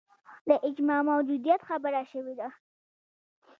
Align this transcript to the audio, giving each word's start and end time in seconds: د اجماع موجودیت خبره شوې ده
د 0.49 0.51
اجماع 0.69 1.01
موجودیت 1.11 1.61
خبره 1.69 2.01
شوې 2.11 2.33
ده 2.39 2.47